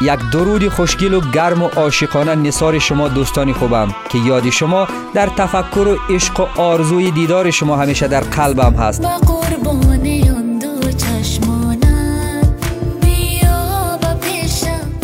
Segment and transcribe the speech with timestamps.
[0.00, 5.26] یک درود خوشگل و گرم و عاشقانه نثار شما دوستان خوبم که یاد شما در
[5.26, 9.06] تفکر و عشق و آرزوی دیدار شما همیشه در قلبم هست.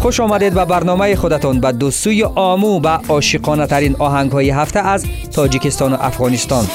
[0.00, 5.04] خوش آمدید به برنامه خودتان به دوستوی آمو و عاشقانه ترین آهنگ های هفته از
[5.32, 6.66] تاجیکستان و افغانستان.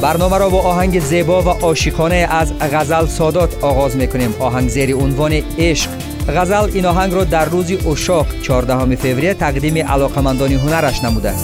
[0.00, 4.34] برنامه را با آهنگ زیبا و عاشقانه از غزل سادات آغاز می‌کنیم.
[4.40, 5.90] آهنگ زیر عنوان عشق.
[6.28, 11.34] غزل این آهنگ را در روز اشاق 14 فوریه تقدیم علاقمندان هنرش نموده.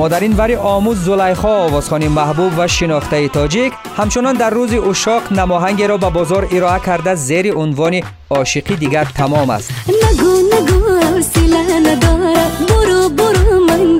[0.00, 5.32] اما در این وری آموز زلیخا آوازخانی محبوب و شناخته تاجیک همچنان در روز اشاق
[5.32, 8.00] نماهنگ را به بازار ارائه کرده زیر عنوان
[8.30, 9.70] عاشقی دیگر تمام است.
[9.88, 12.50] نگو نگو حوصله ندارم.
[12.68, 13.98] برو برو من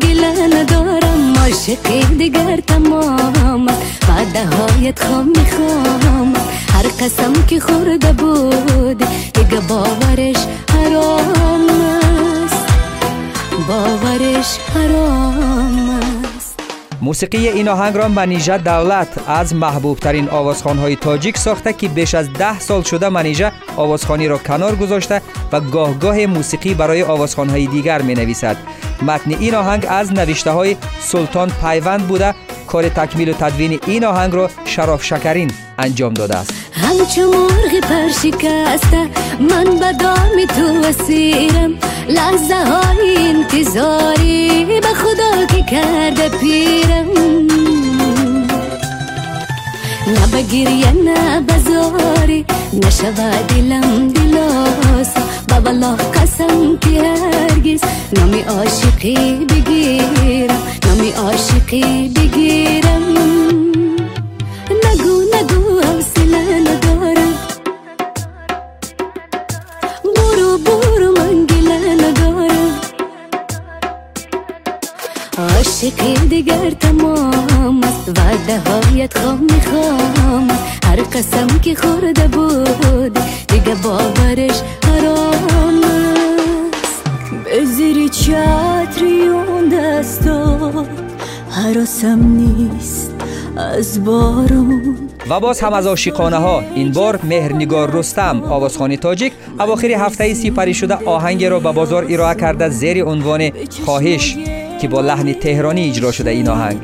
[0.54, 1.34] ندارم.
[1.42, 3.66] عاشقی دیگر تمام
[4.08, 6.32] بعد هایت خوام می‌خوام.
[6.72, 8.98] هر قسم که خورده بود
[9.34, 10.36] دیگه باورش
[10.72, 11.69] حرام
[13.68, 16.00] باورش حرام
[16.36, 16.60] است.
[17.02, 22.14] موسیقی این آهنگ را منیژه دولت از محبوب ترین آوازخان های تاجیک ساخته که بیش
[22.14, 25.22] از ده سال شده منیژه آوازخانی را کنار گذاشته
[25.52, 28.56] و گاه گاه موسیقی برای آوازخان های دیگر می نویسد
[29.02, 32.34] متن این آهنگ از نوشته های سلطان پیوند بوده.
[32.66, 36.59] کار تکمیل و تدوین این آهنگ را شراف شکرین انجام داده است.
[36.82, 39.08] همچو مرغ پرشکسته
[39.40, 41.72] من به دام تو اسیرم.
[42.08, 47.06] لحظه های انتظاری به خدا که کرده پیرم.
[50.06, 57.80] نه به گریه نه به زاری نشوه دلم دلاسا به والله قسم که هرگز
[58.12, 60.62] نامی عاشقی بگیرم.
[60.86, 61.99] نامی عاشقی
[76.30, 78.08] دیگر تمام است.
[78.08, 80.48] وعده هایت خواه می‌خوام
[80.84, 83.18] هر قسم که خورده بود
[83.48, 85.80] دیگه باورش حرام
[86.82, 87.04] است.
[87.44, 90.86] به زیر چتری اون دستا
[91.50, 93.14] حراسم نیست.
[93.56, 94.96] از بارون.
[95.30, 100.74] و باز هم از عاشقانه ها این بار مهرنگار رستم آوازخانی تاجیک اواخر هفته سپری
[100.74, 103.50] شده آهنگ را به بازار ارائه کرده زیر عنوان
[103.84, 104.36] خواهش.
[104.80, 106.78] که با لحن تهرانی اجرا شده این آهنگ.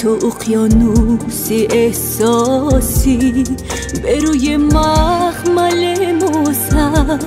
[0.00, 3.44] تو اقیانوسی احساسی
[4.02, 7.24] به روی مخمل مصحف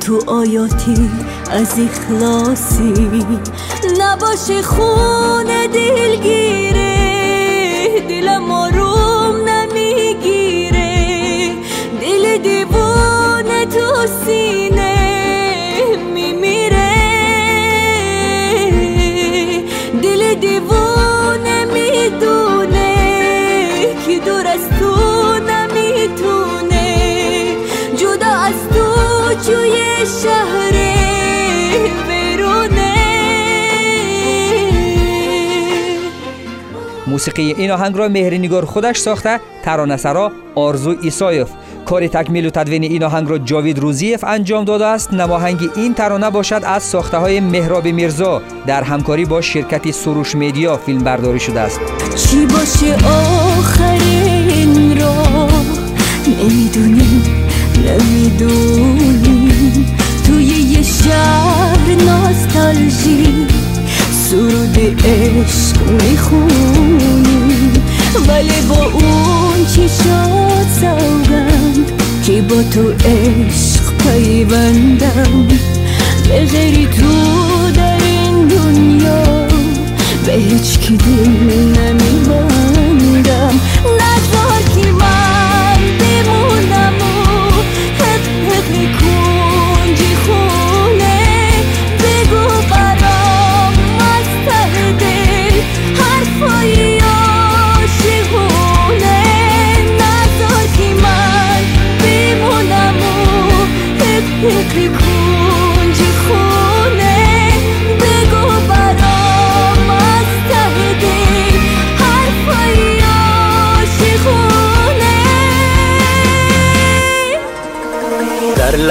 [0.00, 1.10] تو آیاتی
[1.50, 2.92] از اخلاصی.
[4.00, 6.89] نباشه خون دلگیره.
[24.30, 24.94] دور از تو
[25.38, 26.86] نمی‌تونه.
[27.96, 28.84] جدا از تو
[29.46, 29.76] توی
[30.22, 30.80] شهر
[37.06, 41.48] موسیقی این آهنگ را مهرنگار خودش ساخته ترانه‌سرا آرزو ایسایف.
[41.90, 45.12] کار تکمیل و تدوین این آهنگ را جاوید روزیف انجام داده است.
[45.12, 50.76] نماهنگ این ترانه باشد از ساخته های مهراب میرزا در همکاری با شرکت سروش میدیا
[50.76, 51.80] فیلم برداری شده است.
[52.16, 52.94] چی باشه
[53.58, 55.48] آخرین را؟
[56.26, 57.22] نمی‌دونیم
[57.86, 59.16] نمی‌دونیم
[60.26, 63.46] توی یه شهر ناستالژی
[64.12, 67.19] سرود عشق می‌خونیم
[68.16, 71.92] ولی با اون چی شد سوگند
[72.26, 75.48] که با تو عشق پیوندم.
[76.28, 79.46] به غیری تو در این دنیا
[80.26, 81.28] به هیچ کی دل
[81.80, 83.60] نمیبندم.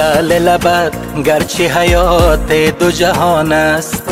[0.00, 0.92] لال لبت
[1.24, 4.02] گرچه حیات دو جهان است.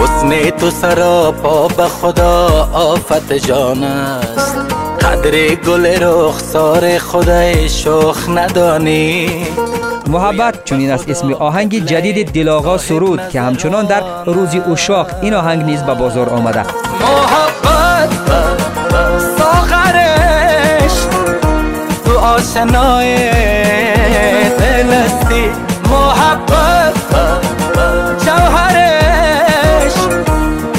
[0.00, 4.56] حسن تو سراپا به خدا آفت جان است.
[5.00, 9.46] قدر گل رخسار خدای شخ ندانی.
[10.06, 15.64] محبت چنین است اسم آهنگ جدید دلاغا سرود که همچنان در روزی اشاق این آهنگ
[15.64, 16.64] نیز به بازار آمده.
[17.00, 18.10] محبت
[19.38, 20.92] ساغرش
[22.04, 23.63] تو آشنای
[25.90, 26.94] محبت.
[28.24, 29.92] جوهرش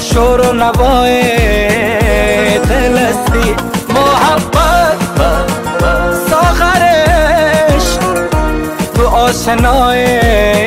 [0.01, 1.21] شور و نوای
[2.59, 3.55] دلستی.
[3.89, 4.97] محبت.
[6.29, 7.87] ساغرش
[8.95, 10.64] تو آشنای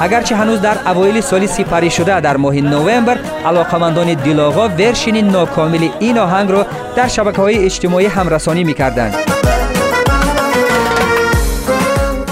[0.00, 6.18] اگرچه هنوز در اوایل سال سپری شده در ماه نوامبر علاقمندان دلاغا ورشین ناکامل این
[6.18, 6.66] آهنگ را
[6.96, 9.14] در شبکه های اجتماعی همرسانی می کردند.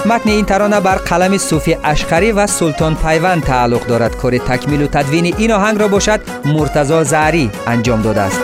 [0.06, 4.86] متن این ترانه بر قلم صوفی اشقری و سلطان پیوند تعلق دارد کار تکمیل و
[4.86, 8.40] تدوین این آهنگ را باشد مرتضا زعری انجام داده است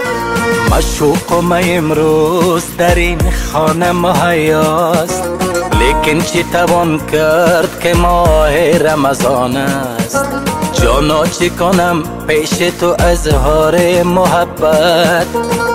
[0.77, 5.44] مشوق ما امروز در این خانه مهیاست
[5.85, 10.25] لیکن چی توان کرد که ماه رمضان است؟
[10.73, 15.27] جانا چی کنم پیش تو اظهار محبت؟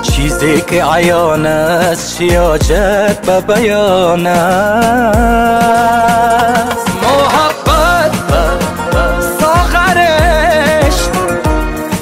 [0.01, 4.27] چیزی که عیان است شیاجت به بیان
[7.03, 8.11] محبت
[9.39, 10.97] ساغرش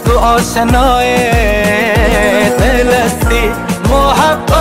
[0.06, 1.30] تو آشنای
[2.60, 3.52] دلستی.
[3.90, 4.57] محبت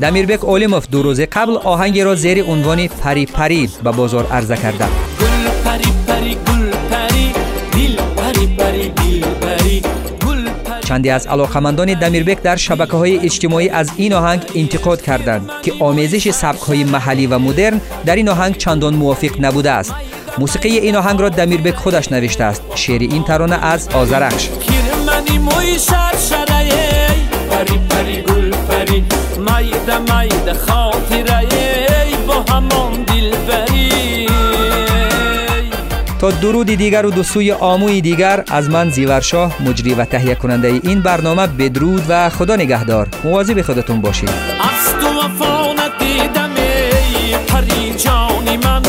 [0.00, 4.84] دمیربک اولیموف دو روز قبل آهنگی را زیر عنوان پری پری به بازار عرضه کرده.
[10.84, 16.30] چندی از علاقمندان دمیربک در شبکه های اجتماعی از این آهنگ انتقاد کردند که آمیزش
[16.30, 19.94] سبک های محلی و مدرن در این آهنگ چندان موافق نبوده است.
[20.38, 22.62] موسیقی این آهنگ را دمیربک خودش نوشته است.
[22.74, 24.48] شعر این ترانه از آزرخش
[27.54, 29.04] پری پری گل پری
[29.38, 31.46] مایده مایده خاطره
[32.26, 34.26] با همان دل بری
[36.20, 40.80] تا درود دیگر و دو سوی آموی دیگر از من زیورشاه مجری و تهیه کننده
[40.82, 43.08] این برنامه بدرود و خدا نگهدار.
[43.24, 44.28] مواظب خودتون باشید.
[44.28, 48.82] از تو وفا ندیدم ای پری جانی من.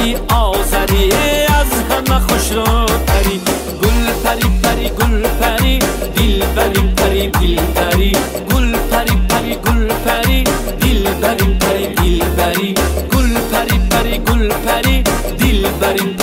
[0.00, 1.12] آذری آذری
[1.46, 2.64] از همه خوش رو
[3.06, 3.40] پری
[3.82, 5.78] گل پری پری گل پری
[6.16, 8.12] دل پری پری دل پری.
[8.54, 10.44] گل پری پری گل پری
[10.80, 12.74] دل پری پری دل پری.
[13.12, 15.02] گل پری پری گل پری
[15.38, 16.19] دل پری.